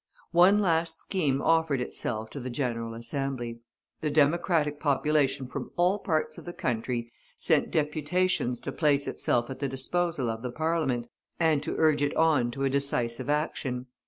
One 0.31 0.61
last 0.61 1.03
scheme 1.03 1.43
offered 1.43 1.79
itself 1.79 2.31
to 2.31 2.39
the 2.39 2.49
General 2.49 2.95
Assembly. 2.95 3.59
The 4.01 4.09
Democratic 4.09 4.79
population 4.79 5.45
from 5.47 5.69
all 5.75 5.99
parts 5.99 6.39
of 6.39 6.45
the 6.45 6.53
country 6.53 7.11
sent 7.37 7.69
deputations 7.69 8.59
to 8.61 8.71
place 8.71 9.05
itself 9.07 9.51
at 9.51 9.59
the 9.59 9.69
disposal 9.69 10.27
of 10.31 10.41
the 10.41 10.49
Parliament, 10.51 11.05
and 11.39 11.61
to 11.61 11.75
urge 11.77 12.01
it 12.01 12.15
on 12.15 12.49
to 12.49 12.63
a 12.63 12.69
decisive 12.71 13.29
action. 13.29 13.85